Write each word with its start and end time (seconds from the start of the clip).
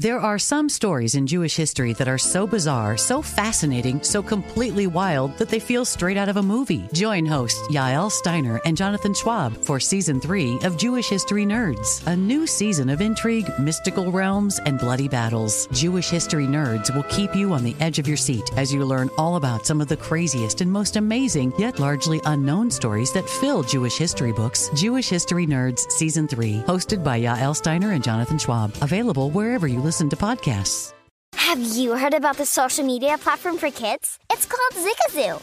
There 0.00 0.18
are 0.18 0.38
some 0.38 0.70
stories 0.70 1.14
in 1.14 1.26
Jewish 1.26 1.54
history 1.54 1.92
that 1.92 2.08
are 2.08 2.16
so 2.16 2.46
bizarre, 2.46 2.96
so 2.96 3.20
fascinating, 3.20 4.02
so 4.02 4.22
completely 4.22 4.86
wild 4.86 5.36
that 5.36 5.50
they 5.50 5.60
feel 5.60 5.84
straight 5.84 6.16
out 6.16 6.30
of 6.30 6.38
a 6.38 6.42
movie. 6.42 6.88
Join 6.94 7.26
hosts 7.26 7.60
Yael 7.68 8.10
Steiner 8.10 8.62
and 8.64 8.78
Jonathan 8.78 9.12
Schwab 9.12 9.54
for 9.58 9.78
season 9.78 10.18
three 10.18 10.58
of 10.62 10.78
Jewish 10.78 11.10
History 11.10 11.44
Nerds, 11.44 12.02
a 12.06 12.16
new 12.16 12.46
season 12.46 12.88
of 12.88 13.02
intrigue, 13.02 13.46
mystical 13.58 14.10
realms, 14.10 14.58
and 14.60 14.78
bloody 14.78 15.06
battles. 15.06 15.66
Jewish 15.66 16.08
History 16.08 16.46
Nerds 16.46 16.94
will 16.96 17.02
keep 17.10 17.36
you 17.36 17.52
on 17.52 17.62
the 17.62 17.76
edge 17.78 17.98
of 17.98 18.08
your 18.08 18.16
seat 18.16 18.50
as 18.56 18.72
you 18.72 18.82
learn 18.86 19.10
all 19.18 19.36
about 19.36 19.66
some 19.66 19.82
of 19.82 19.88
the 19.88 19.98
craziest 19.98 20.62
and 20.62 20.72
most 20.72 20.96
amazing, 20.96 21.52
yet 21.58 21.78
largely 21.78 22.22
unknown 22.24 22.70
stories 22.70 23.12
that 23.12 23.28
fill 23.28 23.62
Jewish 23.62 23.98
history 23.98 24.32
books. 24.32 24.70
Jewish 24.74 25.10
History 25.10 25.46
Nerds 25.46 25.90
season 25.90 26.26
three, 26.26 26.62
hosted 26.66 27.04
by 27.04 27.20
Yael 27.20 27.54
Steiner 27.54 27.92
and 27.92 28.02
Jonathan 28.02 28.38
Schwab, 28.38 28.74
available 28.80 29.30
wherever 29.30 29.68
you 29.68 29.78
listen 29.78 29.89
to 29.90 30.16
podcasts. 30.16 30.92
Have 31.34 31.58
you 31.58 31.96
heard 31.96 32.14
about 32.14 32.36
the 32.36 32.46
social 32.46 32.84
media 32.84 33.18
platform 33.18 33.56
for 33.58 33.70
kids? 33.70 34.18
It's 34.30 34.46
called 34.46 34.86
Zigazoo. 34.86 35.42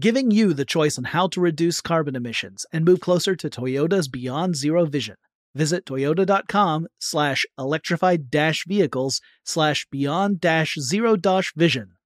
giving 0.00 0.30
you 0.30 0.54
the 0.54 0.64
choice 0.64 0.96
on 0.96 1.04
how 1.04 1.28
to 1.28 1.40
reduce 1.40 1.82
carbon 1.82 2.16
emissions 2.16 2.64
and 2.72 2.84
move 2.84 3.00
closer 3.00 3.36
to 3.36 3.50
Toyota's 3.50 4.08
Beyond 4.08 4.56
Zero 4.56 4.86
vision. 4.86 5.16
Visit 5.54 5.84
toyota.com 5.84 6.86
slash 6.98 7.44
electrified 7.58 8.30
dash 8.30 8.64
vehicles 8.66 9.20
slash 9.44 9.86
beyond 9.90 10.40
dash 10.40 10.76
zero 10.78 11.16
dash 11.16 11.52
vision. 11.54 11.96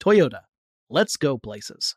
Toyota, 0.00 0.40
let's 0.90 1.16
go 1.16 1.38
places. 1.38 1.94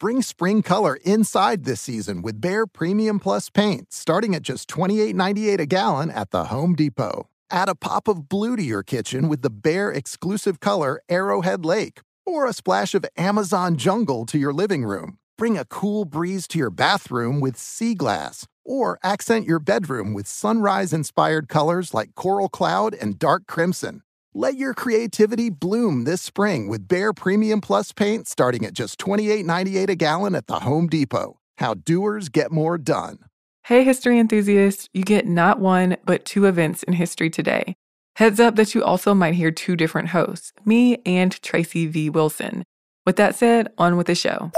Bring 0.00 0.20
spring 0.20 0.62
color 0.62 0.98
inside 1.04 1.64
this 1.64 1.80
season 1.80 2.22
with 2.22 2.40
Behr 2.40 2.66
Premium 2.70 3.20
Plus 3.20 3.50
paint, 3.50 3.92
starting 3.92 4.34
at 4.34 4.42
just 4.42 4.68
$28.98 4.68 5.60
a 5.60 5.66
gallon 5.66 6.10
at 6.10 6.32
the 6.32 6.44
Home 6.44 6.74
Depot. 6.74 7.28
Add 7.50 7.68
a 7.68 7.76
pop 7.76 8.08
of 8.08 8.28
blue 8.28 8.56
to 8.56 8.62
your 8.62 8.82
kitchen 8.82 9.28
with 9.28 9.42
the 9.42 9.50
Behr 9.50 9.94
exclusive 9.94 10.58
color 10.58 11.00
Arrowhead 11.08 11.64
Lake 11.64 12.00
or 12.26 12.46
a 12.46 12.52
splash 12.52 12.94
of 12.94 13.06
Amazon 13.16 13.76
jungle 13.76 14.26
to 14.26 14.38
your 14.38 14.52
living 14.52 14.84
room. 14.84 15.18
Bring 15.38 15.58
a 15.58 15.64
cool 15.64 16.04
breeze 16.04 16.46
to 16.48 16.58
your 16.58 16.70
bathroom 16.70 17.40
with 17.40 17.56
sea 17.56 17.94
glass, 17.94 18.46
or 18.64 18.98
accent 19.02 19.46
your 19.46 19.58
bedroom 19.58 20.14
with 20.14 20.26
sunrise 20.26 20.92
inspired 20.92 21.48
colors 21.48 21.92
like 21.92 22.14
coral 22.14 22.48
cloud 22.48 22.94
and 22.94 23.18
dark 23.18 23.46
crimson. 23.46 24.02
Let 24.34 24.56
your 24.56 24.72
creativity 24.72 25.50
bloom 25.50 26.04
this 26.04 26.22
spring 26.22 26.68
with 26.68 26.88
Behr 26.88 27.14
Premium 27.14 27.60
Plus 27.60 27.92
paint 27.92 28.26
starting 28.26 28.64
at 28.64 28.72
just 28.72 28.98
$28.98 28.98 29.90
a 29.90 29.94
gallon 29.94 30.34
at 30.34 30.46
the 30.46 30.60
Home 30.60 30.88
Depot. 30.88 31.38
How 31.58 31.74
doers 31.74 32.28
get 32.28 32.50
more 32.50 32.78
done. 32.78 33.18
Hey, 33.64 33.84
history 33.84 34.18
enthusiasts, 34.18 34.88
you 34.92 35.04
get 35.04 35.26
not 35.26 35.60
one, 35.60 35.96
but 36.04 36.24
two 36.24 36.46
events 36.46 36.82
in 36.82 36.94
history 36.94 37.30
today. 37.30 37.74
Heads 38.16 38.38
up 38.38 38.56
that 38.56 38.74
you 38.74 38.84
also 38.84 39.14
might 39.14 39.32
hear 39.32 39.50
two 39.50 39.74
different 39.74 40.10
hosts, 40.10 40.52
me 40.66 40.98
and 41.06 41.32
Tracy 41.40 41.86
V. 41.86 42.10
Wilson. 42.10 42.62
With 43.06 43.16
that 43.16 43.34
said, 43.34 43.72
on 43.78 43.96
with 43.96 44.06
the 44.06 44.14
show. 44.14 44.50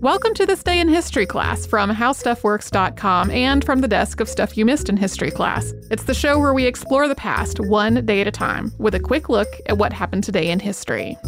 Welcome 0.00 0.32
to 0.32 0.46
this 0.46 0.62
day 0.62 0.80
in 0.80 0.88
history 0.88 1.26
class 1.26 1.66
from 1.66 1.90
howstuffworks.com 1.90 3.30
and 3.30 3.62
from 3.62 3.82
the 3.82 3.88
desk 3.88 4.20
of 4.20 4.30
Stuff 4.30 4.56
You 4.56 4.64
Missed 4.64 4.88
in 4.88 4.96
History 4.96 5.30
class. 5.30 5.74
It's 5.90 6.04
the 6.04 6.14
show 6.14 6.38
where 6.38 6.54
we 6.54 6.64
explore 6.64 7.06
the 7.06 7.14
past 7.14 7.60
one 7.60 8.06
day 8.06 8.22
at 8.22 8.26
a 8.26 8.32
time 8.32 8.72
with 8.78 8.94
a 8.94 9.00
quick 9.00 9.28
look 9.28 9.48
at 9.66 9.76
what 9.76 9.92
happened 9.92 10.24
today 10.24 10.50
in 10.50 10.58
history. 10.58 11.18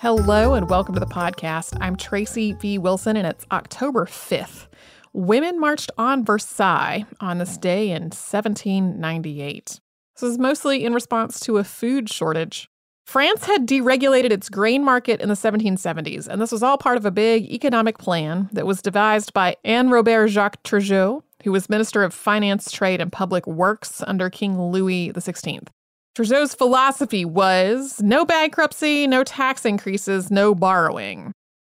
Hello 0.00 0.54
and 0.54 0.70
welcome 0.70 0.94
to 0.94 1.00
the 1.00 1.06
podcast. 1.06 1.76
I'm 1.80 1.96
Tracy 1.96 2.52
V. 2.52 2.78
Wilson 2.78 3.16
and 3.16 3.26
it's 3.26 3.44
October 3.50 4.06
5th. 4.06 4.68
Women 5.12 5.58
marched 5.58 5.90
on 5.98 6.24
Versailles 6.24 7.04
on 7.20 7.38
this 7.38 7.58
day 7.58 7.90
in 7.90 8.04
1798. 8.04 9.80
This 10.14 10.22
was 10.22 10.38
mostly 10.38 10.84
in 10.84 10.94
response 10.94 11.40
to 11.40 11.58
a 11.58 11.64
food 11.64 12.08
shortage. 12.08 12.68
France 13.06 13.46
had 13.46 13.66
deregulated 13.66 14.30
its 14.30 14.48
grain 14.48 14.84
market 14.84 15.20
in 15.20 15.28
the 15.28 15.34
1770s, 15.34 16.28
and 16.28 16.40
this 16.40 16.52
was 16.52 16.62
all 16.62 16.78
part 16.78 16.96
of 16.96 17.04
a 17.04 17.10
big 17.10 17.50
economic 17.50 17.98
plan 17.98 18.48
that 18.52 18.66
was 18.66 18.82
devised 18.82 19.32
by 19.32 19.56
Anne 19.64 19.90
Robert 19.90 20.28
Jacques 20.28 20.62
Turgot, 20.62 21.24
who 21.42 21.50
was 21.50 21.68
Minister 21.68 22.04
of 22.04 22.14
Finance, 22.14 22.70
Trade, 22.70 23.00
and 23.00 23.10
Public 23.10 23.48
Works 23.48 24.04
under 24.06 24.30
King 24.30 24.60
Louis 24.60 25.12
XVI. 25.12 25.66
Turgot's 26.14 26.54
philosophy 26.54 27.24
was 27.24 28.00
no 28.00 28.24
bankruptcy, 28.24 29.08
no 29.08 29.24
tax 29.24 29.64
increases, 29.64 30.30
no 30.30 30.54
borrowing. 30.54 31.32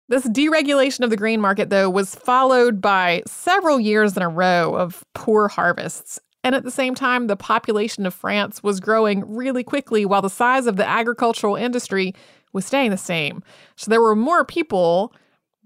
This 0.10 0.26
deregulation 0.28 1.02
of 1.02 1.10
the 1.10 1.18
grain 1.18 1.42
market, 1.42 1.70
though, 1.70 1.90
was 1.90 2.16
followed 2.16 2.80
by 2.80 3.24
several 3.28 3.80
years 3.80 4.16
in 4.16 4.24
a 4.24 4.30
row 4.30 4.74
of 4.74 5.04
poor 5.14 5.50
harvests. 5.50 6.20
And 6.46 6.56
at 6.56 6.64
the 6.64 6.72
same 6.72 6.96
time, 6.96 7.28
the 7.28 7.36
population 7.36 8.06
of 8.06 8.14
France 8.14 8.64
was 8.64 8.80
growing 8.80 9.24
really 9.28 9.64
quickly 9.64 10.06
while 10.06 10.22
the 10.22 10.30
size 10.30 10.66
of 10.66 10.78
the 10.78 10.88
agricultural 10.88 11.58
industry 11.58 12.14
was 12.54 12.66
staying 12.66 12.92
the 12.92 12.98
same. 12.98 13.44
So 13.76 13.90
there 13.90 14.02
were 14.02 14.16
more 14.16 14.46
people, 14.46 15.14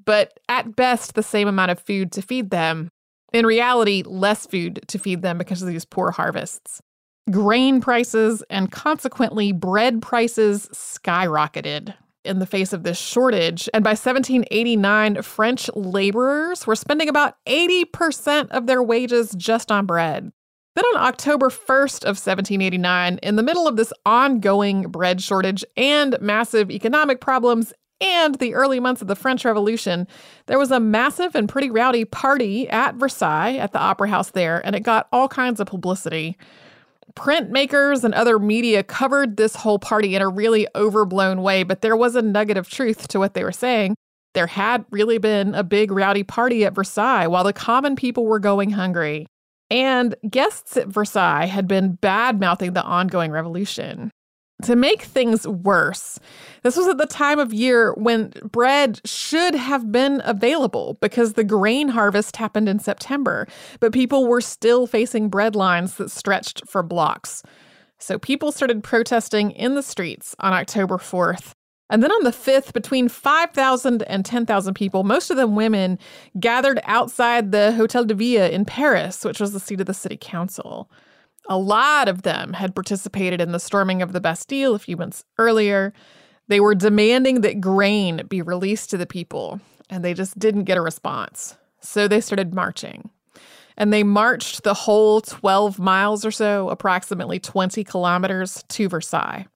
but 0.04 0.40
at 0.50 0.76
best, 0.76 1.14
the 1.14 1.22
same 1.22 1.48
amount 1.48 1.70
of 1.70 1.80
food 1.80 2.12
to 2.14 2.24
feed 2.24 2.50
them. 2.50 2.90
In 3.34 3.46
reality, 3.46 4.02
less 4.08 4.48
food 4.48 4.82
to 4.88 4.98
feed 4.98 5.22
them 5.22 5.38
because 5.38 5.62
of 5.62 5.68
these 5.68 5.86
poor 5.86 6.10
harvests. 6.10 6.82
Grain 7.30 7.80
prices 7.80 8.44
and 8.50 8.72
consequently 8.72 9.52
bread 9.52 10.02
prices 10.02 10.68
skyrocketed 10.74 11.94
in 12.24 12.40
the 12.40 12.46
face 12.46 12.74
of 12.74 12.84
this 12.84 12.98
shortage. 12.98 13.70
And 13.74 13.84
by 13.84 13.92
1789, 13.92 15.22
French 15.22 15.70
laborers 15.76 16.68
were 16.68 16.76
spending 16.76 17.10
about 17.10 17.36
80% 17.48 18.50
of 18.50 18.68
their 18.68 18.84
wages 18.84 19.34
just 19.38 19.72
on 19.72 19.86
bread. 19.86 20.32
Then 20.76 20.86
on 20.86 21.02
October 21.06 21.50
1st 21.50 22.04
of 22.04 22.16
1789, 22.16 23.20
in 23.22 23.36
the 23.36 23.44
middle 23.44 23.68
of 23.68 23.76
this 23.76 23.92
ongoing 24.06 24.84
bread 24.84 25.22
shortage 25.22 25.66
and 25.76 26.18
massive 26.22 26.72
economic 26.72 27.20
problems 27.20 27.74
and 28.00 28.36
the 28.36 28.56
early 28.56 28.80
months 28.80 29.02
of 29.02 29.08
the 29.08 29.16
French 29.16 29.46
Revolution, 29.46 30.08
there 30.48 30.58
was 30.58 30.72
a 30.72 30.80
massive 30.80 31.36
and 31.36 31.48
pretty 31.48 31.70
rowdy 31.70 32.06
party 32.06 32.70
at 32.70 32.96
Versailles 32.96 33.58
at 33.58 33.74
the 33.74 33.80
Opera 33.80 34.10
House 34.10 34.32
there, 34.32 34.66
and 34.66 34.76
it 34.76 34.80
got 34.82 35.08
all 35.12 35.28
kinds 35.28 35.60
of 35.60 35.68
publicity 35.68 36.38
printmakers 37.16 38.04
and 38.04 38.14
other 38.14 38.40
media 38.40 38.84
covered 38.84 39.38
this 39.38 39.56
whole 39.56 39.80
party 39.80 40.16
in 40.16 40.22
a 40.22 40.30
really 40.30 40.68
overblown 40.76 41.42
way, 41.42 41.64
but 41.64 41.82
there 41.82 41.96
was 41.96 42.16
a 42.16 42.22
nugget 42.22 42.58
of 42.58 42.70
truth 42.70 43.08
to 43.10 43.20
what 43.20 43.34
they 43.34 43.44
were 43.44 43.52
saying. 43.52 43.96
There 44.34 44.48
had 44.48 44.86
really 44.92 45.18
been 45.18 45.54
a 45.56 45.64
big 45.64 45.92
rowdy 45.92 46.24
party 46.24 46.64
at 46.66 46.74
Versailles 46.74 47.28
while 47.28 47.44
the 47.44 47.54
common 47.54 47.96
people 47.96 48.26
were 48.26 48.40
going 48.40 48.72
hungry. 48.72 49.26
And 49.70 50.16
guests 50.30 50.76
at 50.78 50.88
Versailles 50.88 51.46
had 51.46 51.68
been 51.68 51.94
bad 51.94 52.40
mouthing 52.40 52.74
the 52.74 52.84
ongoing 52.84 53.32
revolution. 53.32 54.12
To 54.64 54.76
make 54.76 55.04
things 55.04 55.48
worse, 55.48 56.20
this 56.62 56.78
was 56.78 56.88
at 56.88 56.98
the 56.98 57.08
time 57.08 57.40
of 57.40 57.54
year 57.54 57.94
when 57.94 58.32
bread 58.44 59.02
should 59.06 59.56
have 59.56 59.92
been 59.92 60.22
available 60.24 60.98
because 61.02 61.34
the 61.34 61.44
grain 61.44 61.88
harvest 61.90 62.36
happened 62.36 62.70
in 62.70 62.80
September, 62.80 63.48
but 63.80 63.94
people 63.94 64.28
were 64.28 64.42
still 64.42 64.86
facing 64.86 65.30
bread 65.30 65.56
lines 65.56 65.96
that 65.96 66.12
stretched 66.12 66.62
for 66.68 66.84
blocks. 66.84 67.44
So 67.98 68.20
people 68.20 68.52
started 68.52 68.84
protesting 68.84 69.52
in 69.52 69.76
the 69.76 69.84
streets 69.84 70.36
on 70.40 70.54
October 70.54 70.98
4th. 70.98 71.54
And 71.90 72.02
then 72.02 72.12
on 72.12 72.24
the 72.24 72.32
5th, 72.32 72.72
between 72.72 73.10
5,000 73.10 74.04
and 74.04 74.24
10,000 74.24 74.74
people, 74.74 75.04
most 75.04 75.30
of 75.30 75.38
them 75.38 75.56
women, 75.56 76.00
gathered 76.40 76.80
outside 76.86 77.52
the 77.52 77.74
Hotel 77.74 78.06
de 78.06 78.14
Ville 78.14 78.50
in 78.50 78.64
Paris, 78.64 79.26
which 79.26 79.42
was 79.42 79.52
the 79.52 79.60
seat 79.60 79.82
of 79.82 79.88
the 79.88 79.94
city 79.94 80.18
council. 80.20 80.90
A 81.50 81.58
lot 81.58 82.08
of 82.08 82.22
them 82.22 82.54
had 82.54 82.76
participated 82.76 83.42
in 83.42 83.52
the 83.52 83.60
storming 83.60 84.02
of 84.02 84.14
the 84.14 84.22
Bastille 84.22 84.76
a 84.76 84.80
few 84.80 84.96
months 84.96 85.24
earlier. 85.38 85.94
They 86.48 86.60
were 86.60 86.76
demanding 86.76 87.42
that 87.42 87.62
grain 87.62 88.24
be 88.28 88.42
released 88.42 88.90
to 88.92 88.98
the 88.98 89.06
people, 89.06 89.60
and 89.90 90.04
they 90.04 90.14
just 90.14 90.38
didn't 90.38 90.66
get 90.66 90.78
a 90.78 90.82
response. 90.82 91.58
So 91.82 92.08
they 92.08 92.22
started 92.22 92.54
marching. 92.54 93.10
And 93.78 93.92
they 93.92 94.04
marched 94.04 94.64
the 94.64 94.74
whole 94.74 95.22
12 95.22 95.80
miles 95.80 96.26
or 96.26 96.32
so, 96.32 96.70
approximately 96.70 97.40
20 97.40 97.84
kilometers, 97.84 98.64
to 98.70 98.88
Versailles. 98.88 99.48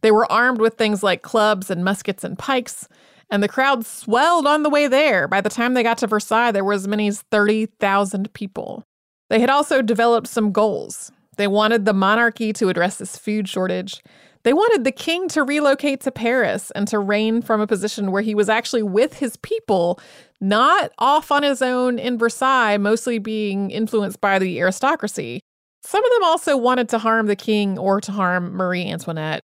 They 0.00 0.10
were 0.10 0.30
armed 0.32 0.60
with 0.60 0.74
things 0.74 1.02
like 1.02 1.22
clubs 1.22 1.70
and 1.70 1.84
muskets 1.84 2.24
and 2.24 2.38
pikes, 2.38 2.88
and 3.30 3.42
the 3.42 3.48
crowd 3.48 3.86
swelled 3.86 4.46
on 4.46 4.62
the 4.62 4.70
way 4.70 4.88
there. 4.88 5.28
By 5.28 5.40
the 5.40 5.50
time 5.50 5.74
they 5.74 5.82
got 5.82 5.98
to 5.98 6.06
Versailles, 6.06 6.50
there 6.50 6.64
were 6.64 6.72
as 6.72 6.88
many 6.88 7.06
as 7.06 7.22
30,000 7.30 8.32
people. 8.32 8.82
They 9.28 9.38
had 9.38 9.50
also 9.50 9.82
developed 9.82 10.26
some 10.26 10.50
goals. 10.50 11.12
They 11.40 11.46
wanted 11.46 11.86
the 11.86 11.94
monarchy 11.94 12.52
to 12.52 12.68
address 12.68 12.98
this 12.98 13.16
food 13.16 13.48
shortage. 13.48 14.02
They 14.42 14.52
wanted 14.52 14.84
the 14.84 14.92
king 14.92 15.26
to 15.28 15.42
relocate 15.42 16.02
to 16.02 16.10
Paris 16.10 16.70
and 16.72 16.86
to 16.88 16.98
reign 16.98 17.40
from 17.40 17.62
a 17.62 17.66
position 17.66 18.12
where 18.12 18.20
he 18.20 18.34
was 18.34 18.50
actually 18.50 18.82
with 18.82 19.14
his 19.14 19.38
people, 19.38 19.98
not 20.38 20.92
off 20.98 21.32
on 21.32 21.42
his 21.42 21.62
own 21.62 21.98
in 21.98 22.18
Versailles, 22.18 22.76
mostly 22.76 23.18
being 23.18 23.70
influenced 23.70 24.20
by 24.20 24.38
the 24.38 24.60
aristocracy. 24.60 25.40
Some 25.82 26.04
of 26.04 26.10
them 26.10 26.24
also 26.24 26.58
wanted 26.58 26.90
to 26.90 26.98
harm 26.98 27.26
the 27.26 27.34
king 27.34 27.78
or 27.78 28.02
to 28.02 28.12
harm 28.12 28.52
Marie 28.52 28.84
Antoinette. 28.84 29.40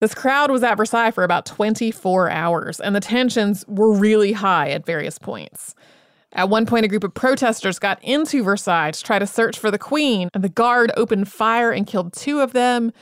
This 0.00 0.14
crowd 0.14 0.52
was 0.52 0.62
at 0.62 0.76
Versailles 0.76 1.10
for 1.10 1.24
about 1.24 1.46
24 1.46 2.30
hours, 2.30 2.78
and 2.78 2.94
the 2.94 3.00
tensions 3.00 3.64
were 3.66 3.92
really 3.92 4.30
high 4.30 4.70
at 4.70 4.86
various 4.86 5.18
points. 5.18 5.74
At 6.32 6.48
one 6.48 6.64
point, 6.64 6.84
a 6.84 6.88
group 6.88 7.04
of 7.04 7.14
protesters 7.14 7.78
got 7.78 8.02
into 8.04 8.42
Versailles 8.44 8.92
to 8.92 9.02
try 9.02 9.18
to 9.18 9.26
search 9.26 9.58
for 9.58 9.70
the 9.70 9.78
queen, 9.78 10.28
and 10.32 10.44
the 10.44 10.48
guard 10.48 10.92
opened 10.96 11.30
fire 11.30 11.72
and 11.72 11.86
killed 11.86 12.12
two 12.12 12.40
of 12.40 12.52
them. 12.52 12.92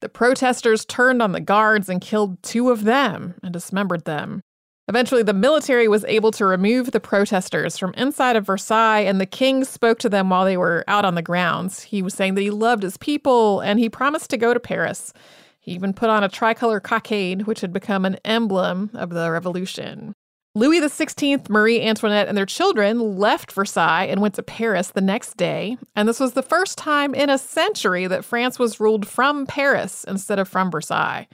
The 0.00 0.08
protesters 0.08 0.84
turned 0.84 1.22
on 1.22 1.32
the 1.32 1.40
guards 1.40 1.88
and 1.88 2.00
killed 2.00 2.42
two 2.42 2.70
of 2.70 2.84
them 2.84 3.34
and 3.42 3.52
dismembered 3.52 4.04
them. 4.04 4.42
Eventually, 4.86 5.22
the 5.22 5.34
military 5.34 5.88
was 5.88 6.04
able 6.06 6.30
to 6.32 6.46
remove 6.46 6.92
the 6.92 7.00
protesters 7.00 7.76
from 7.76 7.92
inside 7.94 8.36
of 8.36 8.46
Versailles, 8.46 9.00
and 9.00 9.20
the 9.20 9.26
king 9.26 9.64
spoke 9.64 9.98
to 9.98 10.08
them 10.08 10.30
while 10.30 10.44
they 10.44 10.56
were 10.56 10.84
out 10.88 11.04
on 11.04 11.14
the 11.14 11.22
grounds. 11.22 11.82
He 11.82 12.00
was 12.00 12.14
saying 12.14 12.36
that 12.36 12.42
he 12.42 12.50
loved 12.50 12.82
his 12.82 12.96
people 12.96 13.60
and 13.60 13.78
he 13.78 13.90
promised 13.90 14.30
to 14.30 14.38
go 14.38 14.54
to 14.54 14.60
Paris. 14.60 15.12
He 15.60 15.72
even 15.72 15.92
put 15.92 16.08
on 16.08 16.24
a 16.24 16.28
tricolor 16.28 16.80
cockade, 16.80 17.46
which 17.46 17.60
had 17.60 17.72
become 17.72 18.06
an 18.06 18.16
emblem 18.24 18.90
of 18.94 19.10
the 19.10 19.30
revolution. 19.30 20.14
Louis 20.54 20.80
XVI, 20.80 21.48
Marie 21.48 21.82
Antoinette, 21.82 22.26
and 22.26 22.36
their 22.36 22.46
children 22.46 23.18
left 23.18 23.52
Versailles 23.52 24.04
and 24.04 24.20
went 24.20 24.34
to 24.34 24.42
Paris 24.42 24.90
the 24.90 25.00
next 25.00 25.36
day. 25.36 25.76
And 25.94 26.08
this 26.08 26.18
was 26.18 26.32
the 26.32 26.42
first 26.42 26.78
time 26.78 27.14
in 27.14 27.30
a 27.30 27.38
century 27.38 28.06
that 28.06 28.24
France 28.24 28.58
was 28.58 28.80
ruled 28.80 29.06
from 29.06 29.46
Paris 29.46 30.04
instead 30.04 30.38
of 30.38 30.48
from 30.48 30.70
Versailles. 30.70 31.28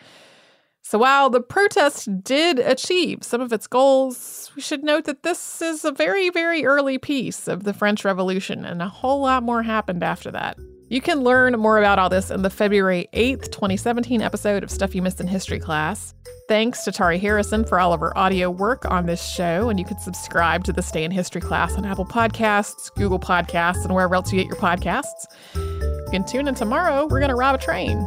So 0.83 0.99
while 0.99 1.31
the 1.31 1.41
protest 1.41 2.23
did 2.23 2.59
achieve 2.59 3.25
some 3.25 3.41
of 3.41 3.53
its 3.55 3.67
goals, 3.67 4.53
we 4.55 4.61
should 4.61 4.85
note 4.85 5.05
that 5.05 5.23
this 5.23 5.63
is 5.63 5.83
a 5.85 5.93
very, 5.93 6.29
very 6.29 6.67
early 6.67 6.99
piece 6.99 7.49
of 7.49 7.65
the 7.65 7.73
French 7.73 8.05
Revolution, 8.05 8.67
and 8.67 8.83
a 8.83 8.89
whole 8.89 9.23
lot 9.23 9.43
more 9.43 9.63
happened 9.63 10.03
after 10.03 10.31
that. 10.33 10.59
You 10.91 11.01
can 11.01 11.25
learn 11.25 11.59
more 11.59 11.79
about 11.79 11.99
all 11.99 12.11
this 12.11 12.31
in 12.31 12.43
the 12.43 12.51
February 12.51 13.09
8th, 13.15 13.51
2017 13.51 14.21
episode 14.21 14.63
of 14.63 14.71
Stuff 14.71 14.95
You 14.95 15.01
Missed 15.01 15.19
in 15.19 15.27
History 15.27 15.59
Class. 15.59 16.15
Thanks 16.47 16.85
to 16.85 16.93
Tari 16.93 17.17
Harrison 17.19 17.65
for 17.65 17.81
all 17.81 17.95
of 17.95 18.01
her 18.01 18.17
audio 18.19 18.51
work 18.51 18.85
on 18.91 19.07
this 19.07 19.27
show, 19.27 19.71
and 19.71 19.79
you 19.79 19.87
can 19.87 19.99
subscribe 19.99 20.63
to 20.65 20.75
the 20.75 20.83
Stay 20.83 21.03
in 21.05 21.11
History 21.11 21.41
class 21.41 21.75
on 21.77 21.87
Apple 21.87 22.05
Podcasts, 22.05 22.95
Google 22.97 23.19
Podcasts, 23.19 23.83
and 23.85 23.95
wherever 23.95 24.15
else 24.15 24.31
you 24.31 24.39
get 24.39 24.47
your 24.47 24.57
podcasts. 24.57 25.25
You 25.55 26.09
can 26.11 26.27
tune 26.27 26.49
in 26.49 26.55
tomorrow. 26.55 27.07
We're 27.07 27.21
going 27.21 27.31
to 27.31 27.35
rob 27.35 27.55
a 27.55 27.59
train. 27.59 28.07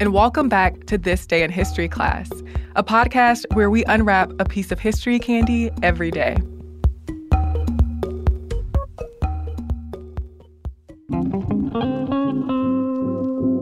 and 0.00 0.12
welcome 0.12 0.48
back 0.48 0.86
to 0.86 0.96
This 0.96 1.26
Day 1.26 1.42
in 1.42 1.50
History 1.50 1.88
class, 1.88 2.30
a 2.76 2.84
podcast 2.84 3.44
where 3.54 3.68
we 3.68 3.84
unwrap 3.86 4.30
a 4.38 4.44
piece 4.44 4.70
of 4.70 4.78
history 4.78 5.18
candy 5.18 5.70
every 5.82 6.12
day. 6.12 6.36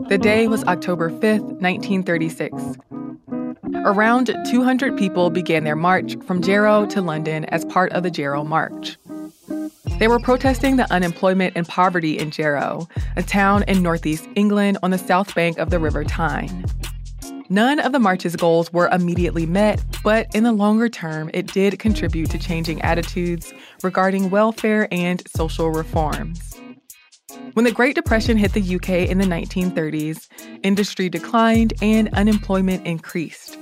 The 0.09 0.19
day 0.21 0.47
was 0.47 0.63
October 0.65 1.09
5th, 1.09 1.59
1936. 1.59 2.77
Around 3.85 4.35
200 4.49 4.95
people 4.95 5.31
began 5.31 5.63
their 5.63 5.75
march 5.75 6.15
from 6.25 6.43
Jarrow 6.43 6.85
to 6.87 7.01
London 7.01 7.45
as 7.45 7.65
part 7.65 7.91
of 7.93 8.03
the 8.03 8.11
Jarrow 8.11 8.43
March. 8.43 8.97
They 9.99 10.07
were 10.07 10.19
protesting 10.19 10.75
the 10.75 10.91
unemployment 10.93 11.53
and 11.55 11.67
poverty 11.67 12.19
in 12.19 12.29
Jarrow, 12.29 12.87
a 13.15 13.23
town 13.23 13.63
in 13.63 13.81
northeast 13.81 14.29
England 14.35 14.77
on 14.83 14.91
the 14.91 14.97
south 14.99 15.33
bank 15.33 15.57
of 15.57 15.71
the 15.71 15.79
River 15.79 16.03
Tyne. 16.03 16.65
None 17.49 17.79
of 17.79 17.93
the 17.93 17.99
march's 17.99 18.35
goals 18.35 18.71
were 18.71 18.89
immediately 18.89 19.47
met, 19.47 19.83
but 20.03 20.27
in 20.35 20.43
the 20.43 20.51
longer 20.51 20.87
term, 20.87 21.31
it 21.33 21.47
did 21.47 21.79
contribute 21.79 22.29
to 22.29 22.37
changing 22.37 22.79
attitudes 22.83 23.51
regarding 23.81 24.29
welfare 24.29 24.87
and 24.91 25.23
social 25.35 25.71
reforms. 25.71 26.59
When 27.53 27.65
the 27.65 27.71
Great 27.71 27.95
Depression 27.95 28.37
hit 28.37 28.53
the 28.53 28.75
UK 28.75 29.09
in 29.09 29.17
the 29.17 29.25
1930s, 29.25 30.27
industry 30.61 31.09
declined 31.09 31.73
and 31.81 32.09
unemployment 32.13 32.85
increased. 32.85 33.57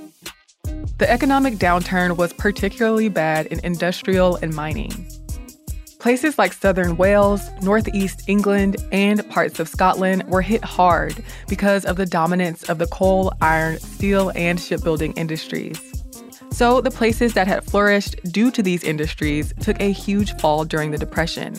The 0.98 1.10
economic 1.10 1.54
downturn 1.54 2.18
was 2.18 2.34
particularly 2.34 3.08
bad 3.08 3.46
in 3.46 3.60
industrial 3.64 4.36
and 4.36 4.54
mining. 4.54 5.06
Places 5.98 6.38
like 6.38 6.52
southern 6.52 6.96
Wales, 6.96 7.50
northeast 7.62 8.22
England, 8.28 8.76
and 8.92 9.28
parts 9.30 9.58
of 9.58 9.68
Scotland 9.68 10.24
were 10.28 10.42
hit 10.42 10.62
hard 10.62 11.22
because 11.48 11.84
of 11.84 11.96
the 11.96 12.06
dominance 12.06 12.68
of 12.68 12.78
the 12.78 12.86
coal, 12.86 13.32
iron, 13.40 13.78
steel, 13.78 14.30
and 14.34 14.60
shipbuilding 14.60 15.12
industries. 15.14 15.80
So, 16.50 16.80
the 16.80 16.90
places 16.90 17.34
that 17.34 17.46
had 17.46 17.64
flourished 17.64 18.16
due 18.32 18.50
to 18.50 18.62
these 18.62 18.84
industries 18.84 19.52
took 19.60 19.80
a 19.80 19.92
huge 19.92 20.36
fall 20.38 20.64
during 20.64 20.90
the 20.90 20.98
Depression. 20.98 21.54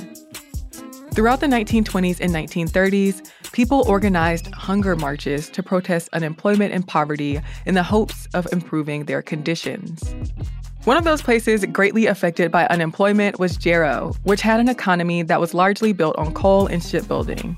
Throughout 1.13 1.39
the 1.39 1.47
1920s 1.47 2.19
and 2.19 2.31
1930s, 2.31 3.31
people 3.51 3.83
organized 3.87 4.53
hunger 4.53 4.95
marches 4.95 5.49
to 5.49 5.63
protest 5.63 6.09
unemployment 6.13 6.73
and 6.73 6.87
poverty 6.87 7.41
in 7.65 7.73
the 7.73 7.83
hopes 7.83 8.27
of 8.33 8.47
improving 8.51 9.05
their 9.05 9.23
conditions. 9.23 10.03
One 10.87 10.95
of 10.95 11.03
those 11.03 11.21
places 11.21 11.65
greatly 11.65 12.05
affected 12.05 12.49
by 12.49 12.65
unemployment 12.67 13.39
was 13.39 13.57
Jarrow, 13.57 14.15
which 14.23 14.39
had 14.39 14.61
an 14.61 14.69
economy 14.69 15.21
that 15.21 15.41
was 15.41 15.53
largely 15.53 15.91
built 15.91 16.15
on 16.17 16.33
coal 16.33 16.67
and 16.67 16.81
shipbuilding. 16.81 17.57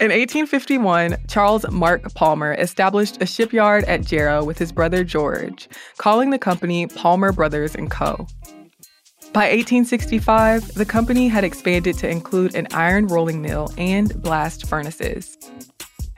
In 0.00 0.10
1851, 0.10 1.18
Charles 1.28 1.70
Mark 1.70 2.12
Palmer 2.14 2.54
established 2.54 3.22
a 3.22 3.26
shipyard 3.26 3.84
at 3.84 4.04
Jarrow 4.04 4.42
with 4.42 4.58
his 4.58 4.72
brother 4.72 5.04
George, 5.04 5.68
calling 5.98 6.30
the 6.30 6.38
company 6.38 6.88
Palmer 6.88 7.30
Brothers 7.30 7.76
& 7.82 7.90
Co. 7.90 8.26
By 9.32 9.42
1865, 9.42 10.74
the 10.74 10.84
company 10.84 11.28
had 11.28 11.44
expanded 11.44 11.96
to 11.98 12.10
include 12.10 12.56
an 12.56 12.66
iron 12.72 13.06
rolling 13.06 13.40
mill 13.40 13.72
and 13.78 14.20
blast 14.20 14.66
furnaces. 14.66 15.38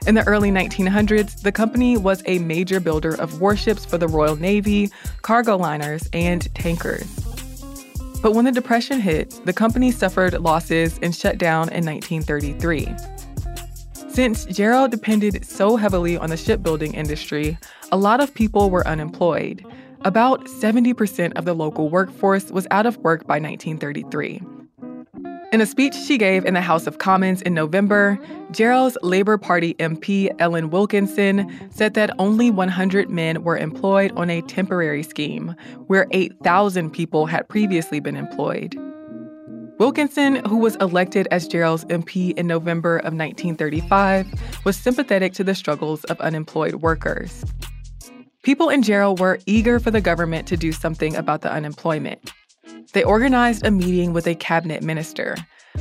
In 0.07 0.15
the 0.15 0.25
early 0.25 0.49
1900s, 0.49 1.41
the 1.41 1.51
company 1.51 1.97
was 1.97 2.23
a 2.25 2.39
major 2.39 2.79
builder 2.79 3.19
of 3.19 3.41
warships 3.41 3.85
for 3.85 3.97
the 3.97 4.07
Royal 4.07 4.35
Navy, 4.35 4.89
cargo 5.21 5.57
liners, 5.57 6.09
and 6.13 6.53
tankers. 6.55 7.05
But 8.21 8.33
when 8.33 8.45
the 8.45 8.51
Depression 8.51 8.99
hit, 8.99 9.39
the 9.45 9.53
company 9.53 9.91
suffered 9.91 10.33
losses 10.33 10.99
and 11.01 11.15
shut 11.15 11.37
down 11.37 11.69
in 11.69 11.85
1933. 11.85 12.87
Since 14.09 14.45
Jarrow 14.45 14.87
depended 14.87 15.45
so 15.45 15.75
heavily 15.75 16.17
on 16.17 16.29
the 16.29 16.37
shipbuilding 16.37 16.93
industry, 16.93 17.57
a 17.91 17.97
lot 17.97 18.19
of 18.19 18.33
people 18.33 18.69
were 18.69 18.87
unemployed, 18.87 19.65
about 20.01 20.45
70% 20.45 21.33
of 21.33 21.45
the 21.45 21.53
local 21.53 21.89
workforce 21.89 22.51
was 22.51 22.65
out 22.71 22.85
of 22.85 22.97
work 22.97 23.27
by 23.27 23.39
1933. 23.39 24.41
In 25.51 25.61
a 25.61 25.65
speech 25.65 25.95
she 25.95 26.19
gave 26.19 26.45
in 26.45 26.53
the 26.53 26.61
House 26.61 26.85
of 26.85 26.99
Commons 26.99 27.41
in 27.41 27.55
November, 27.55 28.19
Jarrow's 28.51 28.95
Labour 29.01 29.39
Party 29.39 29.73
MP 29.75 30.29
Ellen 30.37 30.69
Wilkinson 30.69 31.51
said 31.71 31.95
that 31.95 32.11
only 32.19 32.51
100 32.51 33.09
men 33.09 33.43
were 33.43 33.57
employed 33.57 34.11
on 34.11 34.29
a 34.29 34.43
temporary 34.43 35.01
scheme, 35.01 35.55
where 35.87 36.05
8,000 36.11 36.91
people 36.91 37.25
had 37.25 37.49
previously 37.49 37.99
been 37.99 38.15
employed. 38.15 38.75
Wilkinson, 39.79 40.35
who 40.45 40.57
was 40.57 40.75
elected 40.75 41.27
as 41.31 41.47
Jarrow's 41.47 41.83
MP 41.85 42.37
in 42.37 42.45
November 42.45 42.97
of 42.97 43.15
1935, 43.15 44.27
was 44.65 44.77
sympathetic 44.77 45.33
to 45.33 45.43
the 45.43 45.55
struggles 45.55 46.03
of 46.05 46.21
unemployed 46.21 46.75
workers. 46.75 47.43
People 48.43 48.69
in 48.69 48.83
Jarrow 48.83 49.15
were 49.15 49.39
eager 49.47 49.79
for 49.79 49.89
the 49.89 49.99
government 49.99 50.47
to 50.47 50.57
do 50.57 50.71
something 50.71 51.15
about 51.15 51.41
the 51.41 51.51
unemployment. 51.51 52.31
They 52.93 53.03
organized 53.03 53.65
a 53.65 53.71
meeting 53.71 54.13
with 54.13 54.27
a 54.27 54.35
cabinet 54.35 54.81
minister, 54.81 55.35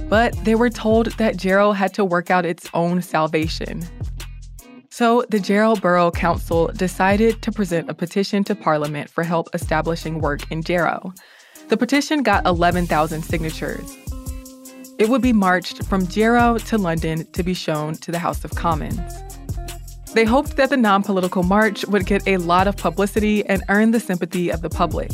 but 0.08 0.34
they 0.44 0.54
were 0.54 0.70
told 0.70 1.06
that 1.18 1.36
Jarrow 1.36 1.72
had 1.72 1.94
to 1.94 2.04
work 2.04 2.30
out 2.30 2.44
its 2.44 2.68
own 2.74 3.02
salvation. 3.02 3.82
So 4.90 5.24
the 5.30 5.38
Jarrow 5.38 5.76
Borough 5.76 6.10
Council 6.10 6.68
decided 6.68 7.40
to 7.42 7.52
present 7.52 7.88
a 7.88 7.94
petition 7.94 8.42
to 8.44 8.54
Parliament 8.54 9.08
for 9.08 9.22
help 9.22 9.48
establishing 9.54 10.20
work 10.20 10.50
in 10.50 10.62
Jarrow. 10.62 11.12
The 11.68 11.76
petition 11.76 12.22
got 12.22 12.46
11,000 12.46 13.22
signatures. 13.22 13.96
It 14.98 15.08
would 15.08 15.22
be 15.22 15.32
marched 15.32 15.84
from 15.84 16.08
Jarrow 16.08 16.58
to 16.58 16.78
London 16.78 17.30
to 17.32 17.42
be 17.42 17.54
shown 17.54 17.94
to 17.96 18.10
the 18.10 18.18
House 18.18 18.44
of 18.44 18.50
Commons. 18.56 19.00
They 20.14 20.24
hoped 20.24 20.56
that 20.56 20.70
the 20.70 20.76
non 20.76 21.02
political 21.02 21.42
march 21.42 21.86
would 21.86 22.06
get 22.06 22.26
a 22.26 22.38
lot 22.38 22.66
of 22.66 22.76
publicity 22.76 23.46
and 23.46 23.62
earn 23.68 23.92
the 23.92 24.00
sympathy 24.00 24.50
of 24.50 24.62
the 24.62 24.70
public 24.70 25.12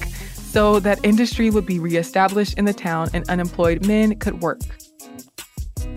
so 0.54 0.78
that 0.78 1.04
industry 1.04 1.50
would 1.50 1.66
be 1.66 1.80
reestablished 1.80 2.56
in 2.56 2.64
the 2.64 2.72
town 2.72 3.10
and 3.12 3.28
unemployed 3.28 3.84
men 3.84 4.16
could 4.20 4.40
work. 4.40 4.60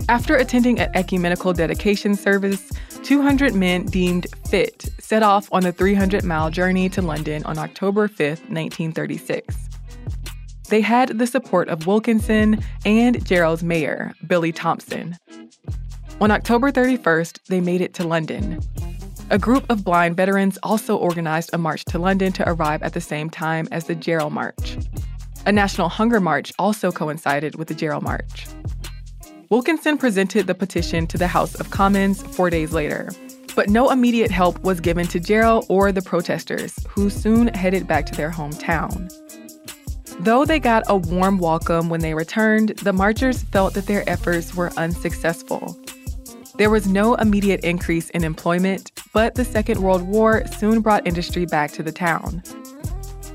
After 0.08 0.34
attending 0.34 0.80
an 0.80 0.90
ecumenical 0.96 1.52
dedication 1.52 2.16
service, 2.16 2.72
200 3.04 3.54
men 3.54 3.86
deemed 3.86 4.26
fit 4.48 4.90
set 4.98 5.22
off 5.22 5.48
on 5.52 5.62
the 5.62 5.70
300 5.70 6.24
mile 6.24 6.50
journey 6.50 6.88
to 6.88 7.00
London 7.00 7.44
on 7.44 7.56
October 7.56 8.08
5, 8.08 8.18
1936. 8.50 9.56
They 10.70 10.80
had 10.80 11.18
the 11.18 11.26
support 11.28 11.68
of 11.68 11.86
Wilkinson 11.86 12.60
and 12.84 13.24
Jarrow's 13.24 13.62
mayor, 13.62 14.12
Billy 14.26 14.50
Thompson. 14.50 15.16
On 16.20 16.32
October 16.32 16.72
31st, 16.72 17.38
they 17.46 17.60
made 17.60 17.80
it 17.80 17.94
to 17.94 18.04
London. 18.04 18.60
A 19.30 19.38
group 19.38 19.66
of 19.68 19.84
blind 19.84 20.16
veterans 20.16 20.58
also 20.62 20.96
organized 20.96 21.50
a 21.52 21.58
march 21.58 21.84
to 21.86 21.98
London 21.98 22.32
to 22.32 22.48
arrive 22.48 22.82
at 22.82 22.94
the 22.94 23.00
same 23.00 23.28
time 23.28 23.68
as 23.70 23.84
the 23.84 23.94
Jarrow 23.94 24.30
March. 24.30 24.78
A 25.44 25.52
national 25.52 25.90
hunger 25.90 26.18
march 26.18 26.50
also 26.58 26.90
coincided 26.90 27.56
with 27.56 27.68
the 27.68 27.74
Jarrow 27.74 28.00
March. 28.00 28.46
Wilkinson 29.50 29.98
presented 29.98 30.46
the 30.46 30.54
petition 30.54 31.06
to 31.08 31.18
the 31.18 31.26
House 31.26 31.54
of 31.56 31.70
Commons 31.70 32.22
four 32.22 32.48
days 32.48 32.72
later, 32.72 33.10
but 33.54 33.68
no 33.68 33.90
immediate 33.90 34.30
help 34.30 34.58
was 34.60 34.80
given 34.80 35.06
to 35.08 35.20
Jarrow 35.20 35.62
or 35.68 35.92
the 35.92 36.00
protesters, 36.00 36.78
who 36.88 37.10
soon 37.10 37.48
headed 37.48 37.86
back 37.86 38.06
to 38.06 38.14
their 38.14 38.30
hometown. 38.30 39.12
Though 40.20 40.46
they 40.46 40.58
got 40.58 40.84
a 40.86 40.96
warm 40.96 41.38
welcome 41.38 41.90
when 41.90 42.00
they 42.00 42.14
returned, 42.14 42.70
the 42.78 42.94
marchers 42.94 43.42
felt 43.42 43.74
that 43.74 43.86
their 43.86 44.08
efforts 44.08 44.54
were 44.54 44.72
unsuccessful. 44.78 45.78
There 46.58 46.70
was 46.70 46.88
no 46.88 47.14
immediate 47.14 47.60
increase 47.62 48.10
in 48.10 48.24
employment, 48.24 48.90
but 49.12 49.36
the 49.36 49.44
Second 49.44 49.80
World 49.80 50.02
War 50.02 50.44
soon 50.58 50.80
brought 50.80 51.06
industry 51.06 51.46
back 51.46 51.70
to 51.72 51.84
the 51.84 51.92
town. 51.92 52.42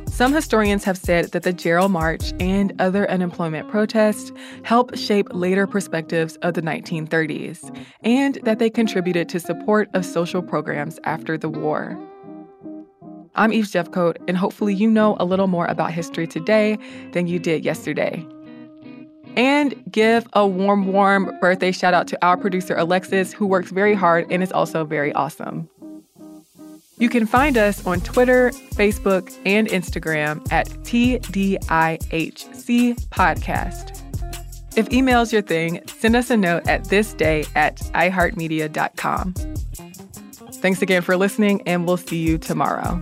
Some 0.08 0.34
historians 0.34 0.84
have 0.84 0.98
said 0.98 1.32
that 1.32 1.44
the 1.44 1.54
Jarrow 1.54 1.88
March 1.88 2.34
and 2.42 2.74
other 2.80 3.10
unemployment 3.10 3.70
protests 3.70 4.34
helped 4.64 5.00
shape 5.00 5.30
later 5.32 5.66
perspectives 5.66 6.36
of 6.42 6.54
the 6.54 6.62
1930s, 6.62 7.74
and 8.04 8.40
that 8.44 8.60
they 8.60 8.70
contributed 8.70 9.30
to 9.30 9.40
support 9.40 9.90
of 9.94 10.06
social 10.06 10.42
programs 10.42 11.00
after 11.06 11.38
the 11.38 11.50
war. 11.50 11.98
I'm 13.36 13.54
Eves 13.54 13.72
Jeffcoat, 13.72 14.18
and 14.28 14.38
hopefully 14.38 14.76
you 14.76 14.92
know 14.92 15.16
a 15.22 15.24
little 15.24 15.48
more 15.48 15.68
about 15.68 15.94
history 15.94 16.28
today 16.28 16.78
than 17.14 17.28
you 17.28 17.40
did 17.40 17.64
yesterday. 17.64 18.28
And 19.36 19.84
give 19.92 20.28
a 20.34 20.48
warm, 20.48 20.88
warm 20.88 21.38
birthday 21.40 21.72
shout 21.72 21.94
out 21.94 22.08
to 22.10 22.26
our 22.26 22.38
producer, 22.38 22.76
Alexis, 22.76 23.34
who 23.34 23.46
works 23.48 23.72
very 23.72 23.96
hard 23.96 24.32
and 24.32 24.44
is 24.44 24.52
also 24.52 24.86
very 24.86 25.12
awesome. 25.14 25.70
You 26.98 27.10
can 27.10 27.26
find 27.26 27.58
us 27.58 27.86
on 27.86 28.02
Twitter, 28.02 28.52
Facebook, 28.76 29.36
and 29.46 29.68
Instagram 29.68 30.50
at 30.52 30.70
TDIHC 30.70 31.60
Podcast. 33.10 34.00
If 34.78 34.92
email's 34.92 35.34
your 35.34 35.42
thing, 35.42 35.82
send 35.88 36.16
us 36.16 36.30
a 36.30 36.38
note 36.38 36.68
at 36.68 36.84
thisday 36.84 37.48
at 37.56 37.78
iheartmedia.com. 37.78 39.34
Thanks 40.54 40.82
again 40.82 41.02
for 41.02 41.18
listening, 41.18 41.62
and 41.68 41.86
we'll 41.86 41.98
see 41.98 42.18
you 42.18 42.38
tomorrow. 42.38 43.02